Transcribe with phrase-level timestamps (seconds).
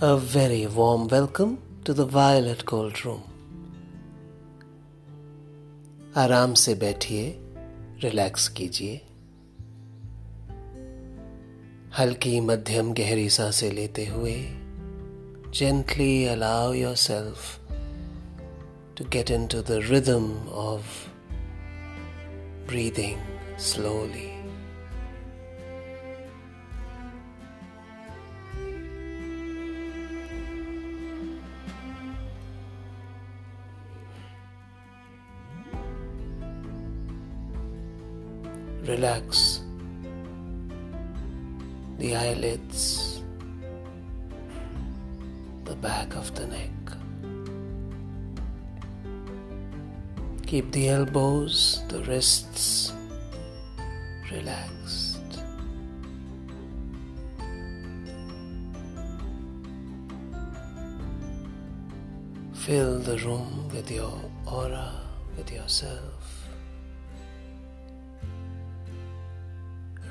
[0.00, 3.22] A very warm welcome to the Violet Gold Room.
[6.16, 7.40] आराम से बैठिए
[8.02, 9.00] रिलैक्स कीजिए
[11.98, 14.36] हल्की मध्यम गहरी सांसें लेते हुए
[15.54, 17.60] gently allow yourself
[18.96, 21.08] to get into the rhythm of
[22.66, 23.18] breathing
[23.56, 24.37] slowly.
[38.89, 39.61] Relax
[41.99, 43.21] the eyelids,
[45.65, 46.71] the back of the neck.
[50.47, 52.91] Keep the elbows, the wrists
[54.31, 55.43] relaxed.
[62.53, 64.93] Fill the room with your aura,
[65.37, 66.38] with yourself.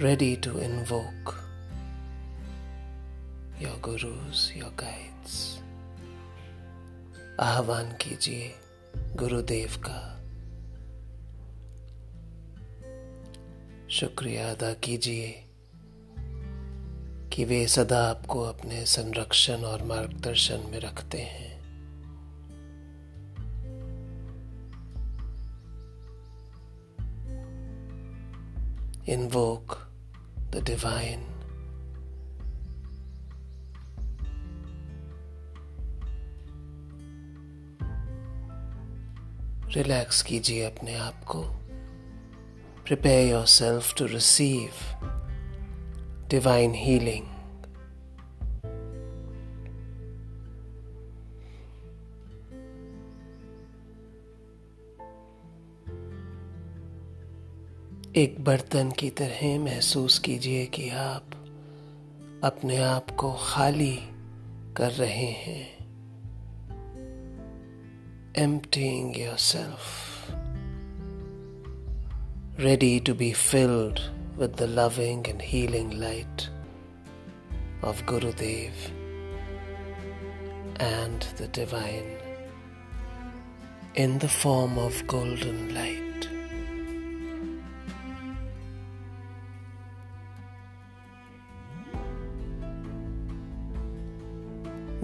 [0.00, 1.34] Ready to invoke
[3.60, 5.58] your gurus, your guides.
[7.40, 8.54] आह्वान कीजिए
[9.16, 9.98] गुरुदेव का
[13.90, 15.28] शुक्रिया अदा कीजिए
[17.32, 21.48] कि वे सदा आपको अपने संरक्षण और मार्गदर्शन में रखते हैं
[29.08, 29.87] invoke
[30.50, 31.24] the divine.
[39.74, 41.42] रिलैक्स कीजिए अपने आप को
[42.86, 44.70] prepare yourself to receive
[46.30, 47.26] divine healing
[58.18, 61.24] एक बर्तन की तरह महसूस कीजिए कि आप
[62.44, 63.98] अपने आप को खाली
[64.76, 65.78] कर रहे हैं।
[68.36, 69.82] Emptying yourself
[72.60, 73.98] ready to be filled
[74.38, 76.64] with the loving and healing light
[77.84, 78.72] of Gurudev
[80.80, 82.18] and the divine
[83.96, 86.07] in the form of golden light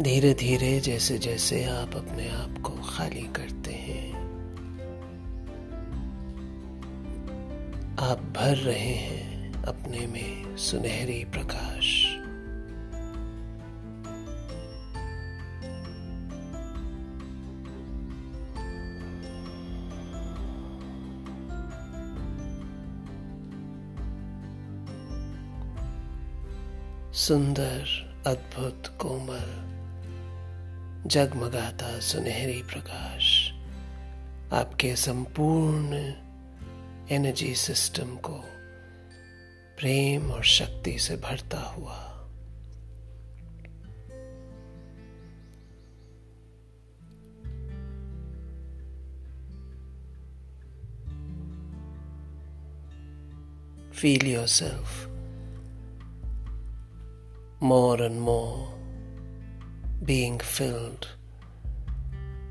[0.01, 4.15] धीरे धीरे जैसे जैसे आप अपने आप को खाली करते हैं,
[7.99, 12.03] आप भर रहे हैं अपने में सुनहरी प्रकाश।
[27.17, 27.85] सुंदर,
[28.27, 29.74] अद्भुत, कोमल
[31.07, 33.51] जगमगाता सुनहरी प्रकाश
[34.53, 35.95] आपके संपूर्ण
[37.15, 38.41] एनर्जी सिस्टम को
[39.79, 42.11] प्रेम और शक्ति से भरता हुआ।
[53.93, 55.07] Feel yourself
[57.61, 58.84] more and more
[60.05, 61.09] being filled,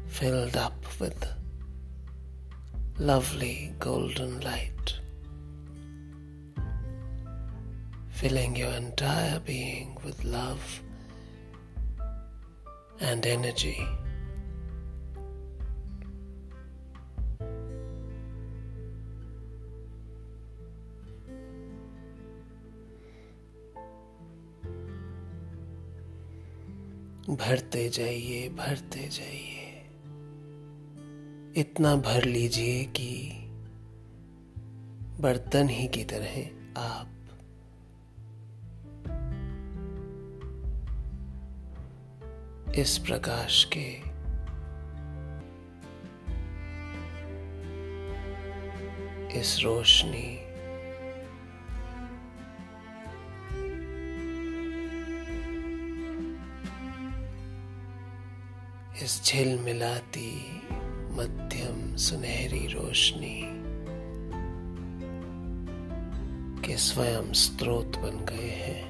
[0.07, 1.23] filled up with
[2.97, 4.99] lovely golden light,
[8.09, 10.81] filling your entire being with love
[12.99, 13.87] and energy.
[27.29, 29.59] भरते जाइए भरते जाइए।
[31.61, 33.29] इतना भर लीजिए कि
[35.19, 36.39] बर्तन ही की तरह
[36.77, 37.09] आप
[42.75, 44.13] इस प्रकाश के
[49.39, 50.52] इस रोशनी
[59.01, 60.61] इस झिल मिलाती
[61.09, 63.41] मध्यम सुनहरी रोशनी
[66.67, 68.83] के स्वयं स्रोत बन गए हैं।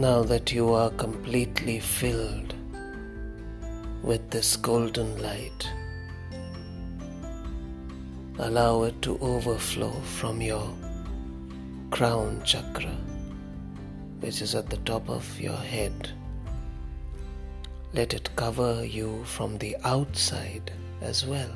[0.00, 2.52] Now that you are completely filled
[4.08, 5.64] with this golden light
[8.40, 10.74] allow it to overflow from your
[11.92, 13.11] crown chakra
[14.22, 16.10] which is at the top of your head.
[17.92, 20.72] Let it cover you from the outside
[21.02, 21.50] as well.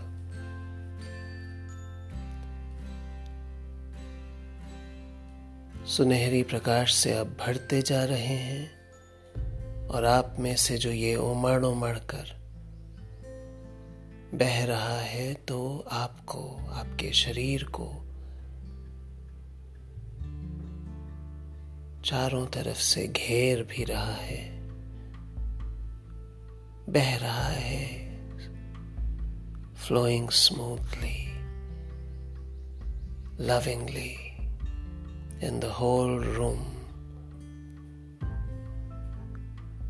[5.86, 11.64] सुनहरी प्रकाश से आप भरते जा रहे हैं और आप में से जो ये उमड़
[11.64, 12.34] उमड़ कर
[14.34, 15.58] बह रहा है तो
[15.92, 16.42] आपको
[16.72, 18.05] आपके शरीर को
[22.06, 24.60] चारों तरफ़ से घेर भी रहा है,
[26.88, 28.16] बह रहा है
[29.74, 31.28] flowing smoothly
[33.40, 34.26] lovingly
[35.36, 36.62] in the whole room,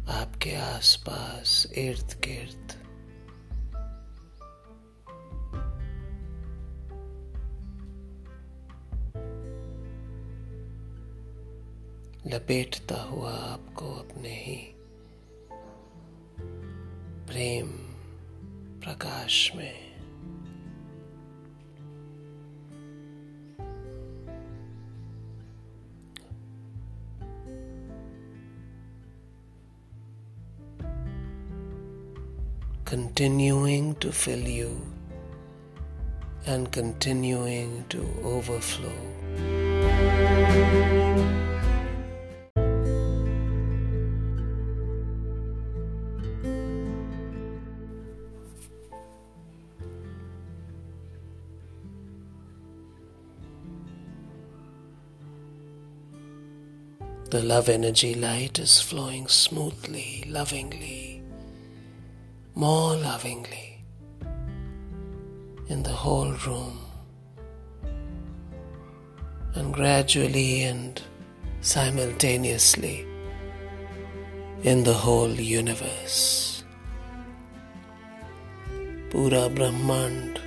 [0.08, 2.85] आपके आसपास इर्द गिर्द
[12.26, 14.56] लपेटता हुआ आपको अपने ही
[17.28, 17.69] प्रेम
[18.84, 19.87] प्रकाश में
[32.87, 34.81] continuing to fill you
[36.46, 38.94] and continuing to overflow.
[57.36, 61.22] The love energy light is flowing smoothly, lovingly,
[62.54, 63.84] more lovingly
[65.68, 66.78] in the whole room.
[69.54, 71.02] And gradually and
[71.60, 73.06] simultaneously
[74.62, 76.64] in the whole universe.
[79.10, 80.40] Pura Brahmand,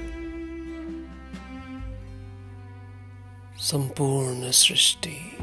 [3.59, 5.38] Sampurna Srishti.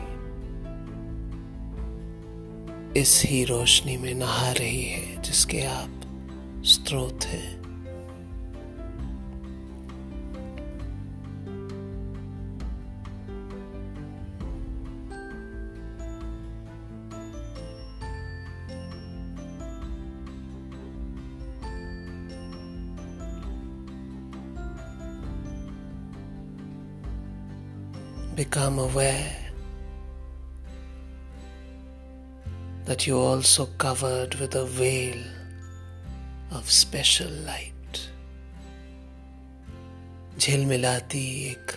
[2.96, 7.56] इस ही रोशनी में नहा रही है जिसके आप स्रोत हैं।
[28.36, 29.45] Become aware
[32.86, 35.22] that you also covered with a veil
[36.52, 37.72] of special light
[40.38, 41.70] झिलमिलाती एक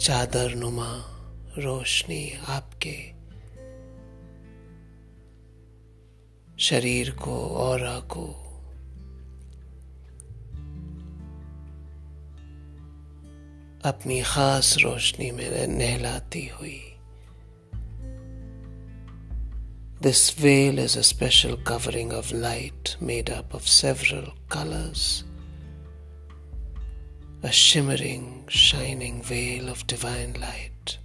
[0.00, 0.90] चादर नुमा
[1.58, 2.96] रोशनी आपके
[6.58, 8.26] शरीर को और को
[13.84, 16.95] अपनी खास रोशनी में नहलाती हुई
[20.06, 25.24] This veil is a special covering of light made up of several colors.
[27.42, 30.98] A shimmering, shining veil of divine light.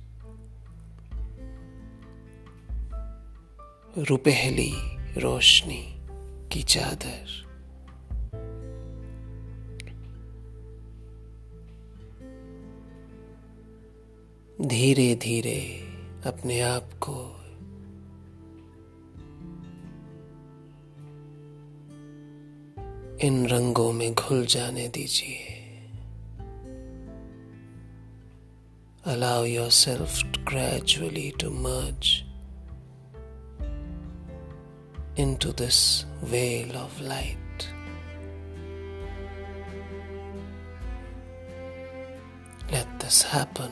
[3.98, 4.72] रुपहली
[5.18, 5.84] रोशनी
[6.52, 7.26] की चादर
[14.62, 15.62] धीरे धीरे
[16.26, 17.41] अपने आप को
[23.24, 25.58] इन रंगों में घुल जाने दीजिए।
[29.06, 32.08] Allow yourself gradually to merge
[35.36, 37.64] into this well of light
[42.74, 43.72] let this happen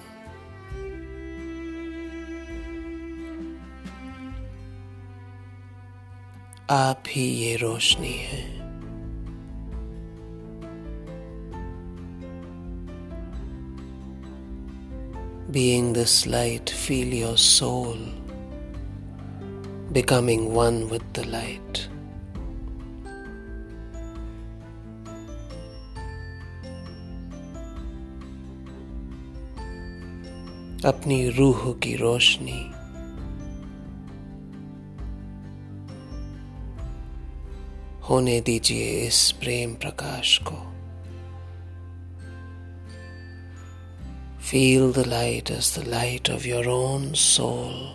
[6.70, 8.59] आप ही ये रोशनी है।
[15.52, 17.98] Being this light, feel your soul
[19.92, 21.88] becoming one with the light.
[30.84, 32.62] Apni रूह ki roshni.
[38.10, 40.69] होने दीजिए इस प्रेम प्रकाश को
[44.49, 47.95] Feel the light as the light of your own soul,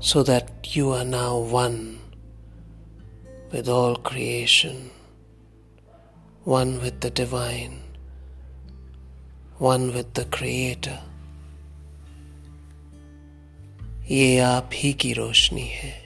[0.00, 1.98] so that you are now one
[3.52, 4.90] with all creation,
[6.44, 7.80] one with the divine,
[9.58, 10.98] one with the Creator.
[14.10, 16.01] ये आप ही की रोशनी है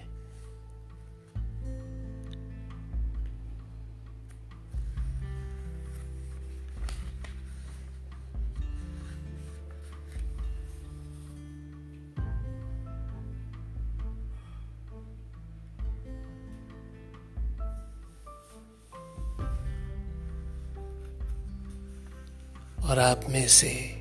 [23.48, 23.98] से।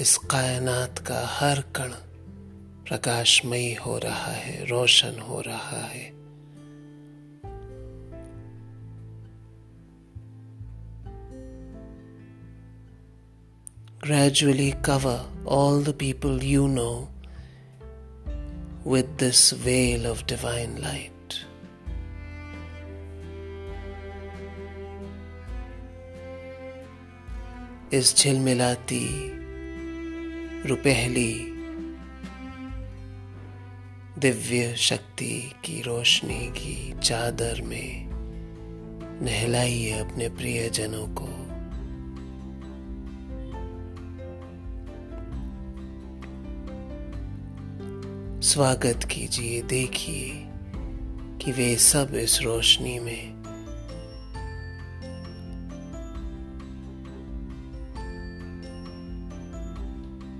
[0.00, 1.88] इस कायनात का हर कण
[2.88, 6.16] प्रकाशमयी हो रहा है, रोशन हो रहा है।
[14.00, 17.08] Gradually cover all the people you know
[18.86, 21.15] with this well of divine life
[27.92, 29.08] इस झिलमिलाती
[30.68, 31.34] रुपहली
[34.18, 38.08] दिव्य शक्ति की रोशनी की चादर में
[39.22, 41.28] नहलाइए अपने प्रियजनों को।
[48.42, 50.32] स्वागत कीजिए, देखिए
[51.44, 53.35] कि वे सब इस रोशनी में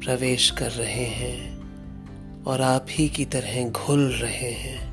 [0.07, 1.65] प्रवेश कर रहे हैं
[2.45, 4.93] और आप ही की तरह घुल रहे हैं।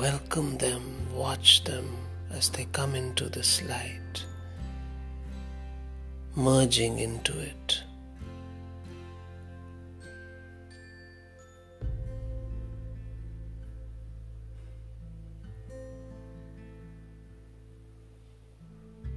[0.00, 1.86] Welcome them watch them
[2.38, 4.18] as they come into this light
[6.38, 7.85] merging into it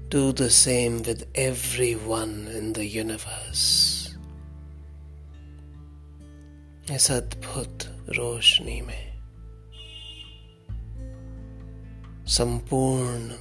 [0.08, 4.00] Do the same with everyone in the universe.
[6.92, 7.84] इस अद्भुत
[8.16, 9.14] रोशनी में
[12.36, 13.36] संपूर्ण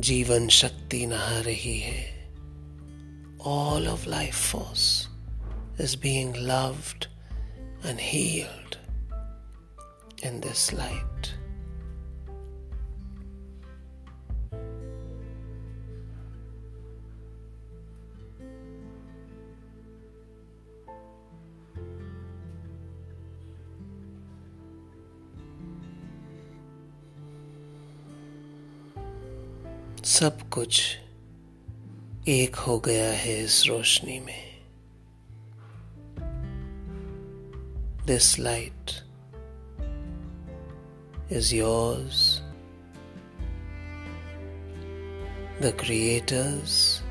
[0.00, 2.22] जीवन शक्ति नहा रही है
[3.44, 5.08] all of life force
[5.78, 7.08] is being loved
[7.82, 8.78] and healed
[10.22, 11.34] in this light.
[30.17, 30.97] सब कुछ
[32.27, 34.65] एक हो गया है इस रोशनी में।
[38.05, 38.91] This light
[41.31, 42.41] is yours
[45.61, 47.01] the creator's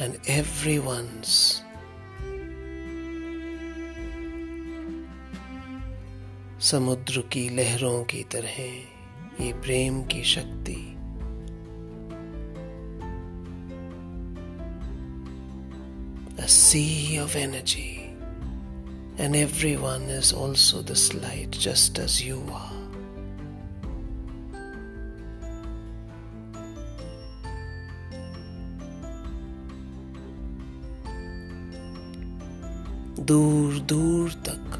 [0.00, 0.14] and
[0.78, 1.62] everyone's
[6.60, 8.62] समुद्र की लहरों की तरह
[9.44, 10.93] ये प्रेम की शक्ति
[16.73, 18.09] sea of energy,
[19.17, 22.73] and everyone is also this light just as you are.
[33.19, 34.77] दूर दूर तक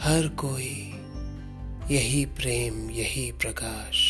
[0.00, 0.74] हर कोई
[1.90, 4.00] यही प्रेम यही प्रकाश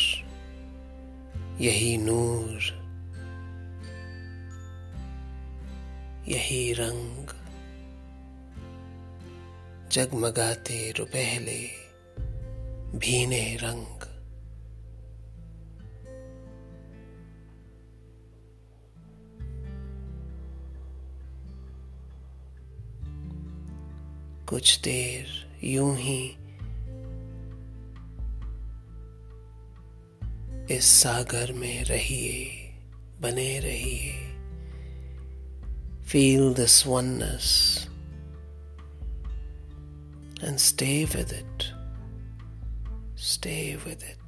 [1.61, 2.78] यही नूर
[6.30, 7.28] यही रंग
[9.92, 11.68] जगमगाते रुपहले
[12.98, 14.00] भीने रंग।
[24.48, 26.28] कुछ देर यूँ ही
[30.76, 32.70] इस सागर में रहिए,
[33.20, 34.29] बने रहिए।
[36.10, 37.86] Feel this oneness
[40.42, 41.72] and stay with it.
[43.14, 44.19] Stay with it.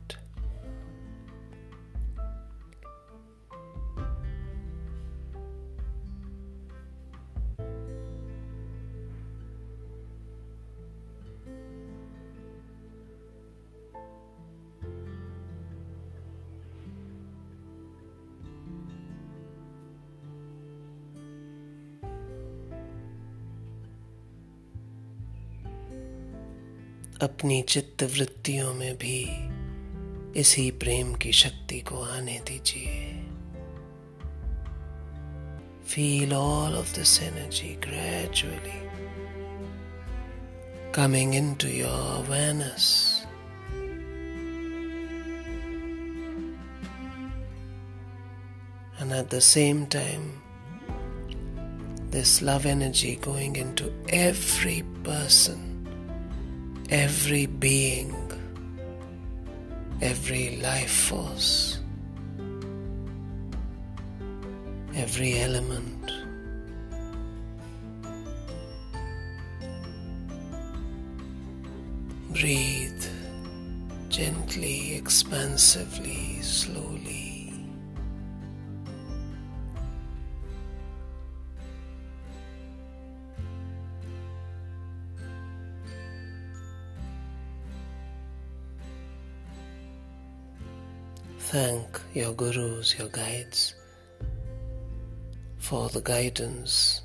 [27.22, 29.26] अपनी चित्त वृत्तियों में भी
[30.40, 33.12] इसी प्रेम की शक्ति को आने दीजिए।
[35.86, 38.80] Feel all of this energy gradually
[40.92, 43.22] coming in to your awareness
[49.02, 50.30] and at the same time
[52.10, 55.71] this love energy going in to every person
[56.90, 58.14] every being,
[60.00, 61.78] every life force,
[64.94, 66.10] every element.
[72.30, 73.04] Breathe
[74.08, 77.21] gently, expansively, slowly.
[91.50, 93.75] Thank your gurus, your guides,
[95.58, 97.02] for the guidance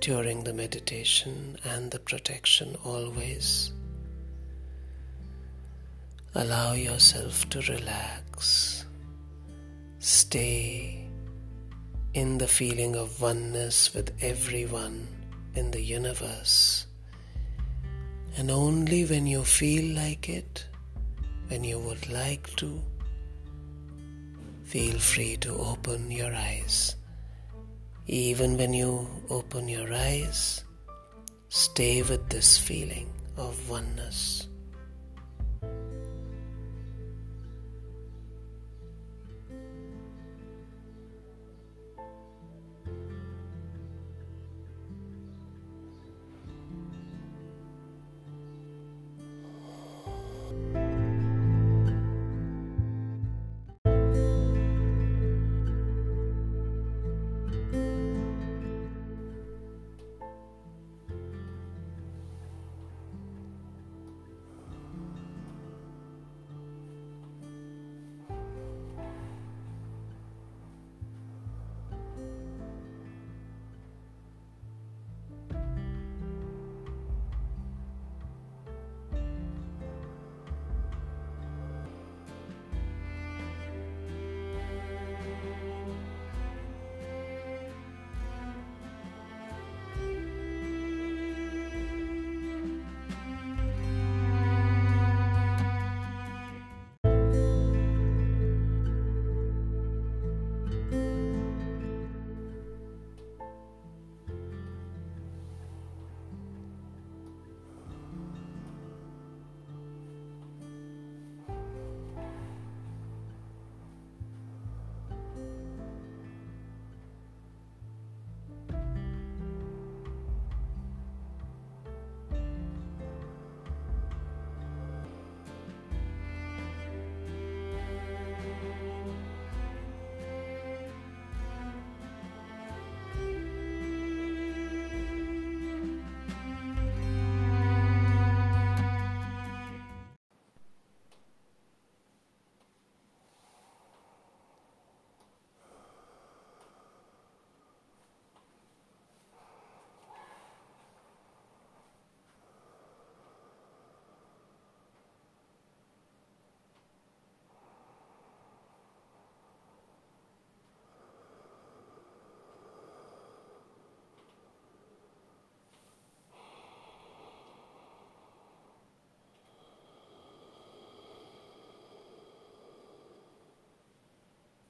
[0.00, 3.72] during the meditation and the protection always.
[6.34, 8.84] Allow yourself to relax.
[10.00, 11.08] Stay
[12.12, 15.08] in the feeling of oneness with everyone
[15.54, 16.86] in the universe.
[18.36, 20.66] And only when you feel like it,
[21.48, 22.82] when you would like to,
[24.74, 26.96] feel free to open your eyes.
[28.08, 30.64] Even when you open your eyes,
[31.48, 34.48] stay with this feeling of oneness.